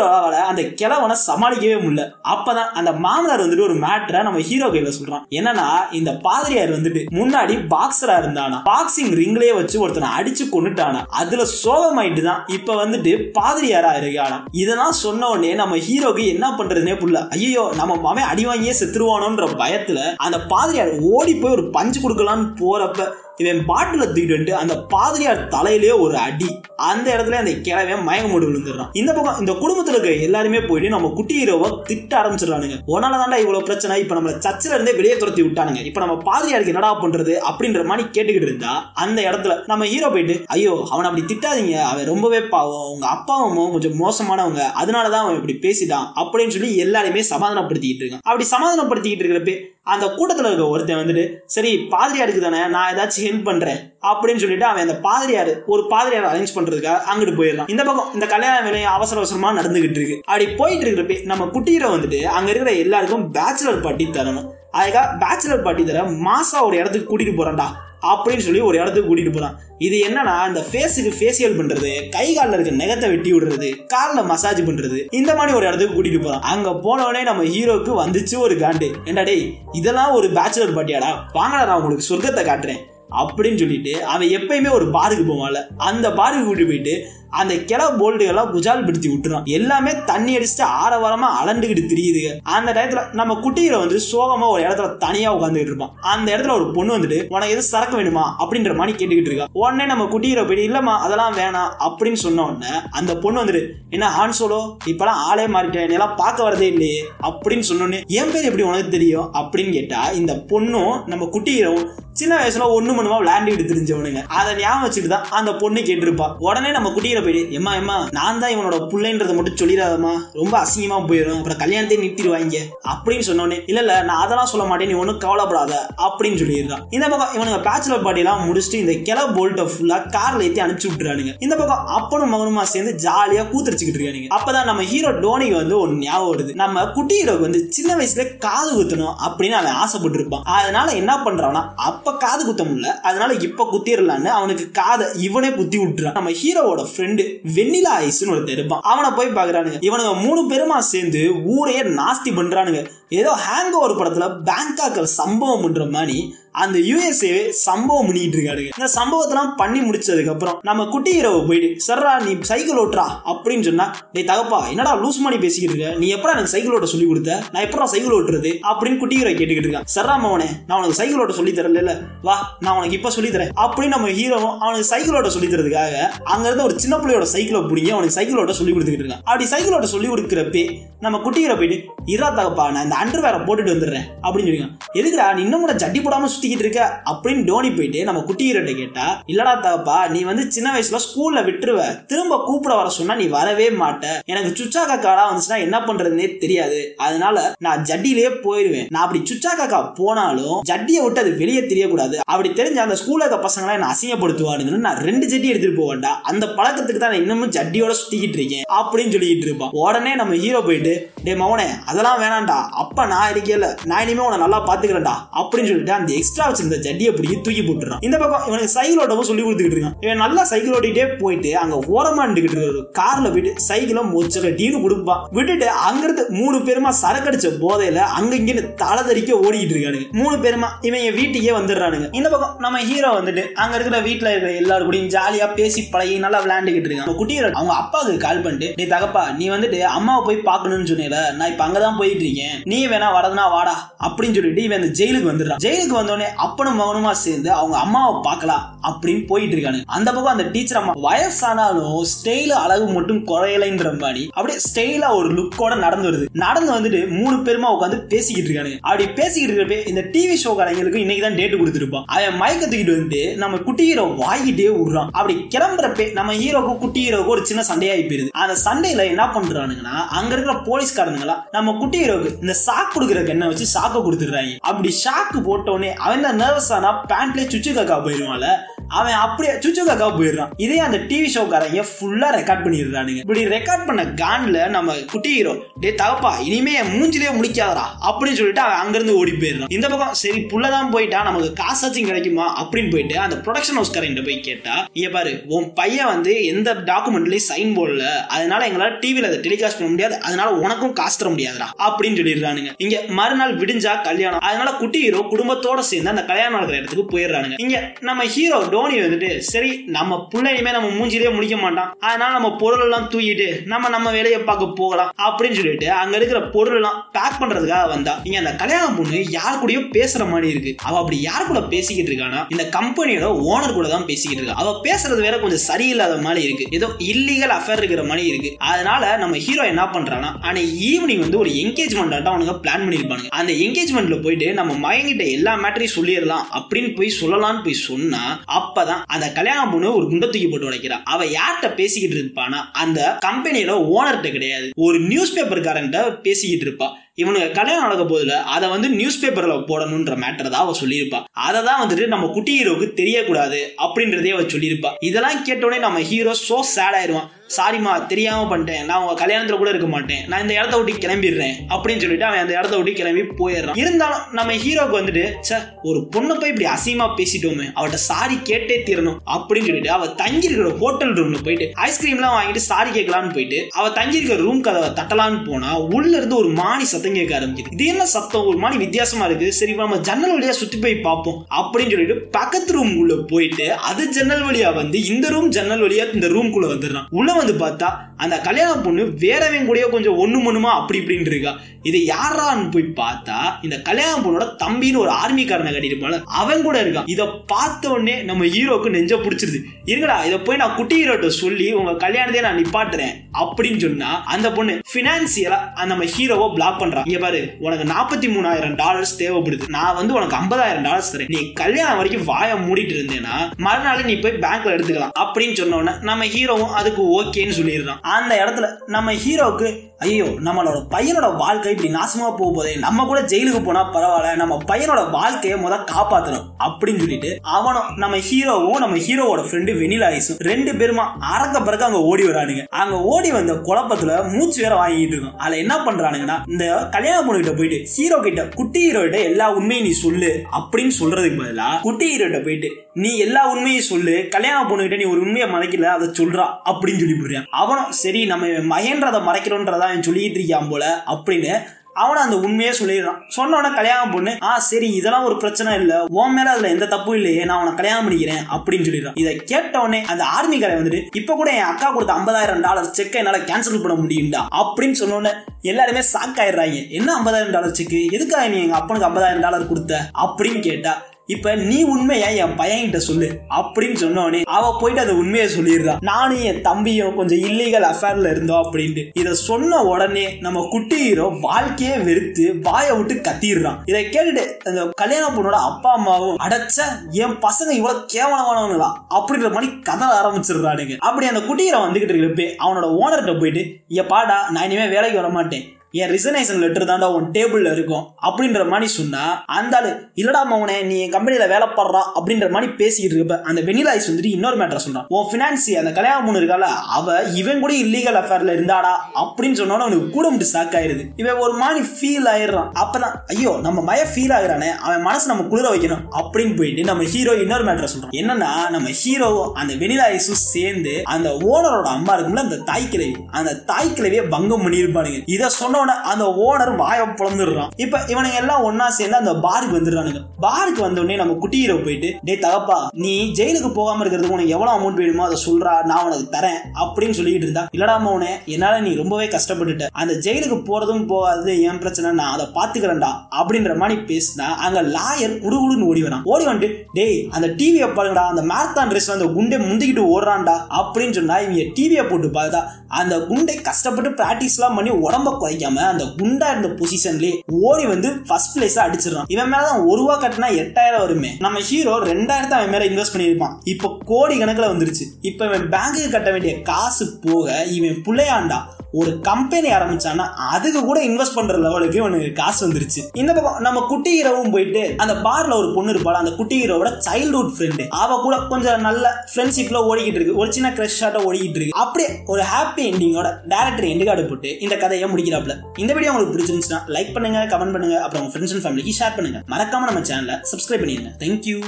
[0.52, 2.12] அந்த கிழவனை சமாளிக்கவே முடியல.
[2.24, 5.26] அப்பதான் அந்த மாமனார் வந்துட்டு ஒரு மேட்ரை நம்ம ஹீரோ கையில சொல்றான்.
[5.30, 8.58] என்னன்னா இந்த பாதிரியார் வந்துட்டு முன்னாடி பாக்ஸரா இருந்தானா?
[8.64, 14.38] பாக்ஸிங் ரிங்லயே வச்சு ஒருத்தனை அடிச்சு கொண்டுட்டானா அதுல சோகமாயிட்டு தான் இப்ப வந்துட்டு பாதிரியாரா இருக்கானா?
[14.62, 20.00] இதெல்லாம் சொன்ன உடனே நம்ம ஹீரோக்கு என்ன பண்றதுனே புள்ள ஐயோ நம்ம மாமே அடி வாங்கியே செத்துருவானோன்ற பயத்துல
[20.20, 23.08] அந்த பாதிரியார் ஓடி போய் ஒரு பஞ்சு கொடுக்கலான்னு போறப்ப
[23.40, 26.60] இவன் பாட்டில தூக்கிட்டு வந்துட்டு அந்த பாதிரியார் தலையிலே ஒரு அடி.
[26.76, 28.90] அந்த இடத்துல அந்த கிழவே மயங்க மூடி விழுந்துடுறான்.
[28.94, 32.78] இந்த பக்கம் இந்த குடும்பத்துல இருக்க எல்லாருமே போயிட்டு நம்ம குட்டி ஹீரோவை திட்ட ஆரம்பிச்சிடறானுங்க.
[32.88, 35.86] உன்னால தாண்டா இவ்வளவு பிரச்சனை இப்ப நம்ம சர்ச்சில் இருந்தே வெளியே துரத்தி விட்டானுங்க.
[35.86, 40.88] இப்ப நம்ம பாதிரியாருக்கு என்னடா பண்றது அப்படின்ற மாதிரி கேட்டுக்கிட்டு இருந்தா அந்த இடத்துல நம்ம ஹீரோ போயிட்டு ஐயோ
[40.90, 41.82] அவனை அப்படி திட்டாதீங்க.
[41.82, 42.92] அவன் ரொம்பவே பாவம்.
[42.92, 44.62] உங்க அப்பாவும் கொஞ்சம் மோசமானவங்க.
[44.84, 46.08] அதனாலதான் அவன் இப்படி பேசிட்டான்.
[46.16, 48.22] அப்படின்னு சொல்லி எல்லாருமே சமாதானப்படுத்திக்கிட்டு இருக்கான்.
[48.22, 49.60] அப்படி சமாதானப்படுத்திக்கிட்டு இருக்கிறப்ப
[49.94, 51.24] அந்த கூட்டத்தில் இருக்க ஒருத்தன் வந்துட்டு
[51.56, 53.80] சரி பாதிரியாருக்கு தானே நான் ஏதாச்சும் ஹெல்ப் பண்ணுறேன்
[54.12, 58.56] அப்படின்னு சொல்லிட்டு அவன் அந்த பாதிரியார் ஒரு பாதிரியார் அரேஞ்ச் பண்ணுறதுக்காக அங்கிட்டு போயிடலாம் இந்த பக்கம் இந்த கல்யாண
[58.68, 60.22] வேலையை அவசர அவசரமாக நடந்துகிட்டு இருக்கு.
[60.30, 64.50] அப்படி போயிட்டு இருக்கிறப்ப நம்ம குட்டியில வந்துட்டு அங்கே இருக்கிற எல்லாருக்கும் பேச்சுலர் பார்ட்டி தரணும்.
[64.74, 67.68] அதுக்காக பேச்சுலர் பார்ட்டி தர மாசா ஒரு இடத்துக்கு கூட்டிட்டு போறான்டா
[68.10, 69.56] அப்படின்னு சொல்லி ஒரு இடத்துக்கு கூட்டிட்டு போறான்.
[69.86, 75.00] இது என்னன்னா இந்த ஃபேஸுக்கு ஃபேஷியல் பண்றது கை காலில் இருக்க நெகத்தை வெட்டி விடுறது காலில் மசாஜ் பண்றது
[75.20, 76.46] இந்த மாதிரி ஒரு இடத்துக்கு கூட்டிட்டு போறான்.
[76.52, 78.90] அங்க போனவனே நம்ம ஹீரோக்கு வந்துச்சு ஒரு காண்டு.
[79.10, 79.46] ஏண்டா டேய்
[79.80, 82.82] இதெல்லாம் ஒரு பேச்சுலர் பார்ட்டியாடா வாங்கடா நான் உங்களுக்கு சொர்க்கத்தை காட்டுறேன்
[83.22, 85.62] அப்படின்னு சொல்லிட்டு அவன் எப்பயுமே ஒரு பாருக்கு போவான்ல.
[85.90, 86.96] அந்த பாருக்கு கூட்டிட்டு போயிட்டு
[87.30, 89.44] அந்த கிள போல்டுகள்லாம் குஜால் பிடித்தி விட்டுரும்.
[89.44, 92.38] எல்லாமே தண்ணி அடிச்சுட்டு ஆரவாரமா அலண்டுகிட்டு தெரியுது.
[92.44, 96.98] அந்த டயத்துல நம்ம குட்டியில வந்து சோகமா ஒரு இடத்துல தனியா உட்காந்துட்டு இருப்பான் அந்த இடத்துல ஒரு பொண்ணு
[96.98, 98.24] வந்துட்டு உனக்கு எது சரக்கு வேணுமா?
[98.40, 99.48] அப்படின்ற மாதிரி கேட்டுக்கிட்டு இருக்கா.
[99.54, 101.88] உடனே நம்ம குட்டியில போயிட்டு இல்லம்மா அதெல்லாம் வேணாம்.
[101.90, 105.92] அப்படின்னு சொன்ன உடனே அந்த பொண்ணு வந்துட்டு என்ன ஹான் சோலோ இப்பெல்லாம் ஆளே மாறிட்டேன்.
[105.92, 107.06] எல்லாம் பார்க்க வரதே இல்லையே.
[107.24, 109.34] அப்படின்னு சொன்னோன்னே என் பேர் எப்படி உனக்கு தெரியும்?
[109.34, 114.24] அப்படின்னு கேட்டா இந்த பொண்ணும் நம்ம குட்டியிலும் சின்ன வயசுல ஒண்ணு மண்ணுமா விளையாண்டுக்கிட்டு தெரிஞ்சவனுங்க.
[114.28, 116.36] அதை ஞாபகம் வச்சுட்டு தான் அந்த பொண்ணு கேட்டிருப்பா.
[116.38, 120.14] உடனே நம்ம குட்டியில போயிட்டு எம்மா எம்மா நான் தான் இவனோட பிள்ளைன்றதை மட்டும் சொல்லிடாதம்மா.
[120.34, 121.38] ரொம்ப அசிங்கமா போயிடும்.
[121.38, 122.56] அப்புறம் கல்யாணத்தையும் நிறுத்திடுவாங்க.
[122.90, 124.88] அப்படின்னு சொன்னோன்னே இல்ல இல்ல நான் அதெல்லாம் சொல்ல மாட்டேன்.
[124.88, 125.88] நீ ஒன்றும் கவலைப்படாத.
[125.98, 126.86] அப்படின்னு சொல்லிடுறான்.
[126.90, 131.36] இந்த பக்கம் இவனுங்க பேச்சுலர் பார்ட்டி எல்லாம் முடிச்சுட்டு இந்த கிள போல்ட்டை ஃபுல்லா கார்ல ஏற்றி அனுப்பிச்சு விட்டுறானுங்க.
[131.40, 134.28] இந்த பக்கம் அப்பனும் மகனுமா சேர்ந்து ஜாலியா கூத்தரிச்சுக்கிட்டு இருக்கானுங்க.
[134.30, 136.54] அப்பதான் நம்ம ஹீரோ டோனிக்கு வந்து ஒரு ஞாபகம் வருது.
[136.54, 141.68] நம்ம குட்டி ஹீரோக்கு வந்து சின்ன வயசுல காது குத்தணும் அப்படின்னு அவன் ஆசைப்பட்டு இருப்பான் அதனால என்ன பண்றான்னா
[141.76, 142.86] அப்ப காது குத்த முடியல.
[142.86, 146.12] அதனால இப்ப குத்திடலான்னு அவனுக்கு காதை இவனே குத்தி விட்டுறான்.
[146.12, 147.09] நம்ம ஹீரோவோட ஃப்ரெண்ட்
[147.56, 148.80] வெண்ணிலா ஐஸ்னு ஒருத்தர் இருப்பான்.
[148.84, 149.78] அவனை போய் பார்க்குறானுங்க.
[149.82, 156.34] இவனுங்க மூணு பேருமா சேர்ந்து ஊரையே நாஸ்தி பண்ணுறானுங்க ஏதோ ஹேங் ஓவர் படத்தில் பேங்காக்கள் சம்பவம் பண்ணுற மாதிரி
[156.64, 157.34] அந்த யூஎஸ்ஏ
[157.66, 162.80] சம்பவம் பண்ணிட்டு இருக்காருங்க இந்த சம்பவத்தெல்லாம் பண்ணி முடிச்சதுக்கு அப்புறம் நம்ம குட்டி ஹீரோவை போயிட்டு சர்ரா நீ சைக்கிள்
[162.84, 163.86] ஓட்டுறா அப்படின்னு சொன்னா
[164.16, 165.92] டேய் தகப்பா என்னடா லூஸ் பண்ணி பேசிக்கிட்டு இருக்க?
[166.02, 167.32] நீ எப்படா எனக்கு சைக்கிள் ஓட்ட சொல்லி கொடுத்த?
[167.54, 168.52] நான் எப்படா சைக்கிள் ஓட்டுறது?
[168.72, 169.88] அப்படின்னு குட்டி ஹீரோ கேட்டுக்கிட்டு இருக்கான்.
[169.96, 171.94] சர்ரா மவனே நான் உனக்கு சைக்கிள் ஓட்ட சொல்லி தரல
[172.28, 172.36] வா
[172.66, 173.52] நான் உனக்கு இப்ப சொல்லி தரேன்.
[173.64, 175.96] அப்படின்னு நம்ம ஹீரோவும் அவனுக்கு சைக்கிள் ஓட்ட சொல்லி தரதுக்காக
[176.34, 179.24] அங்க இருந்து ஒரு சின்ன பிள்ளையோட சைக்கிளை பிடிங்கி அவனுக்கு சைக்கிள் ஓட்ட சொல்லி கொடுத்துக்கிட்டு இருக்கான்.
[179.30, 180.64] அப்படி சைக்கிள் ஓட்ட சொல்லி கொடுக்குறப்பே
[181.06, 181.78] நம்ம குட்டி ஹீரோ போயிட்டு
[182.16, 186.00] இரா தகப்பா நான் இந்த அண்டர் வேற போட்டுட்டு வந்துடுறேன் அப்படின்னு சொல்லிங்க எதுக்குடா நீ இன்னும் கூட ஜட்டி
[186.06, 190.68] போடாம சுத்திக்கிட்டு இருக்க அப்படின்னு டோனி போயிட்டு நம்ம குட்டி ஹீரோட்ட கேட்டா இல்லடா தாப்பா நீ வந்து சின்ன
[190.76, 191.80] வயசுல ஸ்கூல்ல விட்டுருவ.
[192.12, 194.06] திரும்ப கூப்பிட வர சொன்னா நீ வரவே மாட்ட.
[194.32, 196.80] எனக்கு சுச்சா காக்காடா வந்துச்சுன்னா என்ன பண்றதுன்னே தெரியாது.
[197.08, 198.88] அதனால நான் ஜட்டிலேயே போயிருவேன்.
[198.96, 202.18] நான் அப்படி சுச்சா காக்கா போனாலும் ஜட்டியை விட்டு அது வெளியே தெரியக்கூடாது.
[202.32, 206.14] அப்படி தெரிஞ்ச அந்த ஸ்கூல்ல இருக்க பசங்களை என்ன அசிங்கப்படுத்துவான்னு நான் ரெண்டு ஜட்டி எடுத்துட்டு போவேன்டா.
[206.32, 209.74] அந்த பழக்கத்துக்கு தான் நான் இன்னமும் ஜட்டியோட சுத்திக்கிட்டு இருக்கேன் அப்படின்னு சொல்லிக்கிட்டு இருப்பான்.
[209.86, 214.60] உடனே நம்ம ஹீரோ போயிட்டு டே மவனே அதெல்லாம் வேணாண்டா அப்ப நான் இருக்கல நான் இனிமே உன நல்லா
[214.70, 215.16] பாத்துக்கிறேன்டா.
[215.40, 217.98] அப்படின்னு சொல்லிட்டு அந்த எக்ஸ்ட்ரா வச்சிருந்த ஜட்டியை பிடிச்சி தூக்கி போட்டுறான்.
[218.00, 219.94] இந்த பக்கம் இவனுக்கு சைக்கிள் ஓட்டவும் சொல்லி கொடுத்துக்கிட்டு இருக்கான்.
[220.02, 225.28] இவன் நல்லா சைக்கிள் ஓட்டிட்டே போயிட்டு அங்க ஓரமா நின்றுகிட்டு இருக்க கார்ல போயிட்டு சைக்கிளை மொச்சல டீனு கொடுப்பான்.
[225.32, 230.12] விட்டுட்டு அங்கிருந்து மூணு பேருமா சரக்கடிச்ச போதையில அங்க இங்கன்னு தலை தறிக்க ஓடிக்கிட்டு இருக்கானுங்க.
[230.12, 232.16] மூணு பேருமா இவன் என் வீட்டுக்கே வந்துடுறானுங்க.
[232.16, 236.44] இந்த பக்கம் நம்ம ஹீரோ வந்துட்டு அங்க இருக்கிற வீட்டுல இருக்கிற எல்லாரும் கூடயும் ஜாலியா பேசி பழகி நல்லா
[236.44, 237.06] விளையாண்டுகிட்டு இருக்கான்.
[237.06, 241.36] நம்ம அவங்க அப்பாவுக்கு கால் பண்ணிட்டு நீ தகப்பா நீ வந்துட்டு அம்மாவை போய் பாக்கணும்னு சொன்னேல.
[241.36, 242.62] நான் இப்ப அங்கதான் போயிட்டு இருக்கேன்.
[242.64, 243.96] நீ வேணா வரதுனா வாடா.
[244.04, 245.62] அப்படின்னு சொல்லிட்டு இவன் அந்த ஜெயிலுக்கு வந்துடுறான்.
[245.64, 250.80] ஜெயிலுக்கு வந்தோடனே அப்பனும் மகனுமா சேர்ந்து அவங்க அம்மாவை பார்க்கலாம் அப்படின்னு போயிட்டு இருக்கானு அந்த பக்கம் அந்த டீச்சர்
[250.80, 256.26] அம்மா வயசானாலும் ஸ்டைல அழகு மட்டும் குறையலைன்ற மாதிரி அப்படியே ஸ்டைலா ஒரு லுக்கோட நடந்து வருது.
[256.46, 261.26] நடந்து வந்துட்டு மூணு பேருமா உட்காந்து பேசிக்கிட்டு இருக்கானு அப்படி பேசிக்கிட்டு இருக்கப்ப இந்த டிவி ஷோ கடைங்களுக்கு இன்னைக்கு
[261.28, 262.06] தான் டேட் கொடுத்துருப்பான்.
[262.16, 265.10] அவன் மயக்க தூக்கிட்டு வந்து நம்ம குட்டி ஹீரோ வாங்கிட்டே விடுறான்.
[265.12, 268.32] அப்படி கிளம்புறப்ப நம்ம ஹீரோக்கும் குட்டி ஹீரோக்கும் ஒரு சின்ன சண்டையாகி போயிருது.
[268.44, 273.66] அந்த சண்டையில என்ன பண்றானுங்கன்னா அங்க இருக்கிற போலீஸ்காரனுங்களா நம்ம குட்டி ஹீரோக்கு இந்த சாக்கு கொடுக்குற கண்ணை வச்சு
[273.74, 274.56] சாக்க கொடுத்துடுறாங்க.
[274.60, 278.48] அப்படி ஷாக்கு போட்டோன்னே அவன் தான் நர்வஸ் ஆனா பேண்ட்லயே சுச்சு காக்கா போயிருவான்ல.
[278.90, 280.52] அவன் அப்படியே சுச்சுக்காக்கா போயிடுறான்.
[280.58, 283.16] இதே அந்த டிவி ஷோக்காரங்க ஃபுல்லா ரெக்கார்ட் பண்ணிடுறானுங்க.
[283.16, 288.62] இப்படி ரெக்கார்ட் பண்ண கான்ல நம்ம குட்டி ஹீரோ டே தகப்பா இனிமே என் மூஞ்சிலே முடிக்காதரா அப்படின்னு சொல்லிட்டு
[288.62, 289.72] அவன் அங்கிருந்து ஓடி போயிடுறான்.
[289.72, 292.48] இந்த பக்கம் சரி புள்ளதான் போயிட்டா நமக்கு காசாச்சும் கிடைக்குமா?
[292.62, 297.76] அப்படின்னு போயிட்டு அந்த ப்ரொடக்ஷன் ஹவுஸ் போய் கேட்டா இங்க பாரு உன் பையன் வந்து எந்த டாக்குமெண்ட்லயும் சைன்
[297.78, 298.04] போடல.
[298.28, 300.22] அதனால எங்களால டிவில அதை டெலிகாஸ்ட் பண்ண முடியாது.
[300.22, 302.72] அதனால உனக்கும் காசு தர முடியாதுடா அப்படின்னு சொல்லிடுறானுங்க.
[302.78, 304.40] இங்க மறுநாள் விடிஞ்சா கல்யாணம்.
[304.40, 307.54] அதனால குட்டி ஹீரோ குடும்பத்தோட சேர்ந்து அந்த கல்யாணம் நடக்கிற இடத்துக்கு போயிடுறானுங்க.
[307.58, 311.90] இங்க நம்ம ஹீரோ டோனி வந்துட்டு சரி நம்ம பிள்ளையுமே நம்ம மூஞ்சிலே முடிக்க மாட்டான்.
[312.08, 316.78] அதனால நம்ம பொருள் எல்லாம் தூக்கிட்டு நம்ம நம்ம வேலையை பார்க்க போகலாம் அப்படின்னு சொல்லிட்டு அங்க இருக்கிற பொருள்
[316.80, 320.72] எல்லாம் பேக் பண்றதுக்காக வந்தா இங்க அந்த கல்யாண பொண்ணு யார் கூடயோ பேசுற மாதிரி இருக்கு.
[320.88, 324.58] அவ அப்படி யார் கூட பேசிக்கிட்டு இருக்கானா இந்த கம்பெனியோட ஓனர் கூட தான் பேசிக்கிட்டு இருக்கா.
[324.64, 326.68] அவ பேசுறது வேற கொஞ்சம் சரியில்லாத மாதிரி இருக்கு.
[326.78, 328.52] ஏதோ இல்லீகல் அஃபேர் இருக்கிற மாதிரி இருக்கு.
[328.72, 333.54] அதனால நம்ம ஹீரோ என்ன பண்றானா அன்னைக்கு ஈவினிங் வந்து ஒரு என்கேஜ்மெண்ட் ஆட்டம் அவனுங்க பிளான் பண்ணிருப்பானுங்க அந்த
[333.66, 338.24] என்கேஜ்மெண்ட்ல போயிட்டு நம்ம மயங்கிட்ட எல்லா மேட்டரையும் சொல்லிடலாம் அப்படின்னு போய் சொல்லலாம்னு போய் சொன்னா
[338.70, 341.02] அப்பதான் அந்த கல்யாணம் பொண்ணு ஒரு குண்டை தூக்கி போட்டு உடைக்கிறா.
[341.04, 344.70] அவ யார்கிட்ட பேசிக்கிட்டு இருப்பானா அந்த கம்பெனியில ஓனர்கிட்ட கிடையாது.
[344.76, 346.88] ஒரு நியூஸ் பேப்பர்காரன்ட்ட பேசிக்கிட்டு இருப்பா.
[347.22, 351.20] இவனுக்கு கல்யாணம் நடக்க போதில்ல அதை வந்து நியூஸ் பேப்பரில் போடணும்ன்ற மேட்டர் தான் அவள் சொல்லியிருப்பா.
[351.48, 354.94] அதை தான் வந்துட்டு நம்ம குட்டி ஹீரோக்கு தெரியக்கூடாது அப்படின்றதே அவள் சொல்லியிருப்பா.
[355.10, 357.30] இதெல்லாம் கேட்டோடனே நம்ம ஹீரோ சோ சேட் ஆயிடுவான்.
[357.56, 358.82] சாரிம்மா தெரியாம பண்ணிட்டேன்.
[358.88, 360.20] நான் உங்க கல்யாணத்துல கூட இருக்க மாட்டேன்.
[360.30, 361.56] நான் இந்த இடத்த விட்டு கிளம்பிடுறேன்.
[361.74, 363.78] அப்படின்னு சொல்லிட்டு அவன் அந்த இடத்த விட்டு கிளம்பி போயிடுறான்.
[363.84, 369.18] இருந்தாலும் நம்ம ஹீரோக்கு வந்துட்டு சார் ஒரு பொண்ணை போய் இப்படி அசிங்கமா பேசிட்டோமே அவட்ட சாரி கேட்டே தீரணும்.
[369.36, 374.18] அப்படின்னு சொல்லிட்டு அவ தங்கி இருக்கிற ஹோட்டல் ரூம்ல போயிட்டு ஐஸ்கிரீம்லாம் வாங்கிட்டு சாரி கேட்கலான்னு போயிட்டு அவ தங்கி
[374.20, 378.46] இருக்கிற ரூம் கதவை தட்டலான்னு போனா உள்ள இருந்து ஒரு மானி சத்தம் கேட்க ஆரம்பிக்குது இது என்ன சத்தம்
[378.46, 379.54] ஒரு மாதிரி வித்தியாசமா இருக்கு.
[379.60, 384.46] சரி நம்ம ஜன்னல் வழியா சுத்தி போய் பார்ப்போம் அப்படின்னு சொல்லிட்டு பக்கத்து ரூம் உள்ள போயிட்டு அது ஜன்னல்
[384.50, 387.10] வழியா வந்து இந்த ரூம் ஜன்னல் வழியா இந்த ரூம்குள்ள வந்துடுறான்.
[387.10, 391.54] உள்ள வந்து பார்த்தா அந்த கல்யாண பொண்ணு வேறவன் கூட கொஞ்சம் ஒண்ணு மண்ணுமா அப்படி இப்படின்னு இருக்கா.
[391.90, 397.10] இது யாரான்னு போய் பார்த்தா இந்த கல்யாண பொண்ணோட தம்பின்னு ஒரு ஆர்மிக்காரனை கட்டிட்டு அவன் கூட இருக்கான்.
[397.14, 399.60] இதை பார்த்த உடனே நம்ம ஹீரோக்கு நெஞ்ச பிடிச்சிருது.
[399.86, 404.74] இருங்கடா இதை போய் நான் குட்டி ஹீரோட்ட சொல்லி உங்க கல்யாணத்தையே நான் நிப்பாட்டுறேன் அப்படின்னு சொன்னா அந்த பொண்ணு
[404.94, 405.60] பினான்சியலா
[405.92, 409.68] நம்ம ஹீரோவை பிளாக் பண்றான் இங்க பாரு உனக்கு நாற்பத்தி மூணாயிரம் டாலர்ஸ் தேவைப்படுது.
[409.68, 411.24] நான் வந்து உனக்கு ஐம்பதாயிரம் டாலர்ஸ் தரேன்.
[411.28, 415.10] நீ கல்யாணம் வரைக்கும் வாயை மூடிட்டு இருந்தேன்னா மறுநாள் நீ போய் பேங்க்ல எடுத்துக்கலாம்.
[415.20, 418.00] அப்படின்னு சொன்ன உடனே நம்ம ஹீரோவும் அதுக்கு ஓகேன்னு சொல்லிடுறான்.
[418.02, 423.62] அந்த இடத்துல நம்ம ஹீரோவுக்கு ஐயோ நம்மளோட பையனோட வாழ்க்கை இப்படி நாசமா போக போதே நம்ம கூட ஜெயிலுக்கு
[423.62, 429.74] போனா பரவாயில்ல நம்ம பையனோட வாழ்க்கையை முத காப்பாத்தணும் அப்படின்னு சொல்லிட்டு அவனும் நம்ம ஹீரோவும் நம்ம ஹீரோவோட ஃப்ரெண்டு
[429.80, 432.64] வெனிலா ஐஸும் ரெண்டு பேருமா அறக்க பிறகு அங்க ஓடி வரானுங்க.
[432.82, 437.56] அங்க ஓடி வந்த குழப்பத்துல மூச்சு வேற வாங்கிட்டு இருக்கும் அதுல என்ன பண்றானுங்கன்னா இந்த கல்யாண பொண்ணு கிட்ட
[437.56, 442.28] போயிட்டு ஹீரோ கிட்ட குட்டி ஹீரோ கிட்ட எல்லா உண்மையும் நீ சொல்லு அப்படின்னு சொல்றதுக்கு பதிலா குட்டி ஹீரோ
[442.28, 447.00] கிட்ட போயிட்டு நீ எல்லா உண்மையும் சொல்லு கல்யாணம் பொண்ணுகிட்ட நீ ஒரு உண்மையை மறைக்கல அதை சொல்றா அப்படின்னு
[447.00, 447.46] சொல்லி போடுறான்.
[447.50, 453.22] அவனும் சரி நம்ம மகேன்றதை மறைக்கிறோன்றதா சொல்லிட்டு இருக்கான் போல அப்படின்னு அவனை அந்த உண்மையே சொல்லிடுறான்.
[453.28, 456.06] சொன்ன கல்யாணம் பொண்ணு ஆ சரி இதெல்லாம் ஒரு பிரச்சனை இல்ல.
[456.10, 457.46] உன் மேல அதுல எந்த தப்பும் இல்லையே.
[457.46, 458.44] நான் அவனை கல்யாணம் பண்ணிக்கிறேன்.
[458.52, 459.20] அப்படின்னு சொல்லிடுறான்.
[459.20, 463.44] இதை கேட்ட உடனே அந்த ஆர்மிக்காரை வந்துட்டு இப்ப கூட என் அக்கா கொடுத்த ஐம்பதாயிரம் டாலர் செக்கை என்னால
[463.44, 464.62] கேன்சல் பண்ண முடியும்டா.
[464.62, 466.90] அப்படின்னு சொன்ன எல்லாருமே சாக் ஆயிடுறாங்க.
[466.90, 470.02] என்ன ஐம்பதாயிரம் டாலர் செக்கு எதுக்காக நீ எங்க அப்பனுக்கு ஐம்பதாயிரம் டாலர் கொடுத்த?
[470.24, 475.98] அப்படின்னு கேட்டா இப்ப நீ உண்மையா என் பையன்கிட்ட சொல்லு அப்படின்னு சொன்னோடனே அவ போயிட்டு அந்த உண்மையை சொல்லிடுறான்
[476.02, 479.10] நானும் என் தம்பியும் கொஞ்சம் இல்லீகல் அஃபேர்ல இருந்தோம் அப்படின்ட்டு.
[479.14, 483.78] இத சொன்ன உடனே நம்ம குட்டி ஹீரோ வாழ்க்கையே வெறுத்து வாயை விட்டு கத்திடுறான்.
[483.86, 486.80] இதை கேட்டுட்டு அந்த கல்யாண பொண்ணோட அப்பா அம்மாவும் அடைச்ச
[487.12, 488.90] என் பசங்க இவ்வளவு கேவலமானவங்களா?
[489.10, 490.98] அப்படின்ற மாதிரி கதை ஆரம்பிச்சிடுறானுங்க.
[491.00, 495.30] அப்படி அந்த குட்டி ஹீரோ வந்துகிட்டு இருக்கிறப்ப அவனோட ஓனர்கிட்ட போயிட்டு என் பாடா நான் இனிமே வேலைக்கு வர
[495.30, 499.22] மாட்டேன் என் ரிசனேஷன் லெட்டர் தான்டா உன் டேபிள்ல இருக்கும் அப்படின்ற மாதிரி சொன்னா
[499.58, 503.94] அந்த ஆளு இல்லடா மவனே நீ என் கம்பெனியில் வேலை படுறா அப்படின்ற மாதிரி பேசிக்கிட்டு இருப்ப அந்த வெனிலா
[503.96, 505.08] ஐஸ் வந்துட்டு இன்னொரு மேட்டர் சொல்றான்.
[505.16, 510.10] உன் பினான்சி அந்த கல்யாணம் பொண்ணு இருக்கால அவ இவன் கூட இல்லீகல் அஃபேர்ல இருந்தாடா அப்படின்னு சொன்னோட அவனுக்கு
[510.18, 511.06] கூட மட்டும் ஷாக் ஆயிருது.
[511.22, 512.70] இவன் ஒரு மாதிரி ஃபீல் ஆயிடுறான்.
[512.84, 517.36] அப்பதான் ஐயோ நம்ம மய ஃபீல் ஆகுறானே அவன் மனசு நம்ம குளிர வைக்கணும் அப்படின்னு போயிட்டு நம்ம ஹீரோ
[517.46, 522.62] இன்னொரு மேட்டர் சொல்கிறான் என்னன்னா நம்ம ஹீரோவும் அந்த வெனிலா ஐஸும் சேர்ந்து அந்த ஓனரோட அம்மா இருக்கும்ல அந்த
[522.72, 525.22] தாய் கிழவி அந்த தாய் கிழவியை பங்கம் பண்ணியிருப்பானுங்க.
[525.36, 527.72] இதை சொன்ன உடனே அந்த ஓனர் வாய பிளந்துடுறான்.
[527.84, 530.22] இப்ப இவனுங்க எல்லாம் ஒன்னா சேர்ந்து அந்த பாருக்கு வந்துடுறானுங்க.
[530.46, 535.02] பாருக்கு வந்த உடனே நம்ம குட்டியில போயிட்டு டே தகப்பா நீ ஜெயிலுக்கு போகாம இருக்கிறதுக்கு உனக்கு எவ்வளவு அமௌண்ட்
[535.04, 539.88] வேணுமோ அதை சொல்றா நான் உனக்கு தரேன் அப்படின்னு சொல்லிட்டு இருந்தா இல்லடா மௌனே என்னால நீ ரொம்பவே கஷ்டப்பட்டுட்ட.
[540.02, 545.90] அந்த ஜெயிலுக்கு போறதும் போகாது என் பிரச்சனை நான் அதை பாத்துக்கிறேன்டா அப்படின்ற மாதிரி பேசினா அங்க லாயர் குடுகுடுன்னு
[545.92, 546.26] ஓடி வரான்.
[546.34, 551.38] ஓடி வந்துட்டு டேய் அந்த டிவியை பாருங்கடா அந்த மேரத்தான் ரேஸ்ல அந்த குண்டை முந்திக்கிட்டு ஓடுறான்டா அப்படின்னு சொன்னா
[551.46, 552.62] இவங்க டிவியை போட்டு பார்த்தா
[553.00, 555.34] அந்த குண்டை கஷ்டப்பட்டு பிராக்டிஸ் எல்லாம் பண்ணி உடம்ப
[555.70, 557.34] குறைக்காம அந்த குண்டா இருந்த பொசிஷன்லயே
[557.70, 559.30] ஓடி வந்து ஃபர்ஸ்ட் பிளேஸ் அடிச்சிடறான்.
[559.36, 561.32] இவன் மேலதான் ஒரு ரூபா கட்டினா எட்டாயிரம் வருமே.
[561.46, 563.56] நம்ம ஹீரோ ரெண்டாயிரத்தை அவன் மேல இன்வெஸ்ட் பண்ணியிருப்பான்.
[563.74, 565.08] இப்போ கோடி கணக்குல வந்துருச்சு.
[565.22, 568.60] இப்போ இவன் பேங்க்கு கட்ட வேண்டிய காசு போக இவன் புள்ளையாண்டா.
[568.92, 570.24] ஒரு கம்பெனி ஆரம்பிச்சான்னா
[570.54, 573.02] அதுக்கு கூட இன்வெஸ்ட் பண்ற லெவலுக்கு இவனுக்கு காசு வந்துருச்சு.
[573.14, 576.14] இந்த பக்கம் நம்ம குட்டி ஹீரோவும் போயிட்டு அந்த பார்ல ஒரு பொண்ணு இருப்பாள்?
[576.14, 580.36] அந்த குட்டி ஹீரோவோட சைல்ட்ஹுட் ஃப்ரெண்டு அவ கூட கொஞ்சம் நல்ல ஃப்ரெண்ட்ஷிப்ல ஓடிக்கிட்டு இருக்கு.
[580.36, 581.78] ஒரு சின்ன கிரஷ் ஷாட்டை ஓடிக்கிட்டு இருக்கு.
[581.84, 586.82] அப்படியே ஒரு ஹாப்பி எண்டிங்கோட டேரக்டர் எண்டு கார்டு போட்டு இந்த கதையை முடிக்கிறாப்ல இந்த வீடியோ உங்களுக்கு பிடிச்சிருந்துச்சுன்னா
[586.98, 588.00] லைக் பண்ணுங்க கமெண்ட் பண்ணுங்க.
[588.02, 589.42] அப்புறம் உங்க ஃப்ரெண்ட்ஸ் அண்ட் ஃபேமிலிக்கு ஷேர் பண்ணுங்க.
[589.54, 591.60] மறக்காம நம்ம சேனலை சப்ஸ்கிரைப் பண்ணிடுங்க தேங்க்யூ